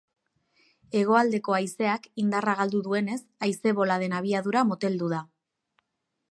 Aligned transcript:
Hegoaldeko 1.01 1.55
haizeak 1.57 2.07
indarra 2.23 2.57
galdu 2.61 2.81
duenez, 2.89 3.19
haize-boladen 3.49 4.19
abiadura 4.23 4.65
moteldu 4.71 5.15
da. 5.17 5.25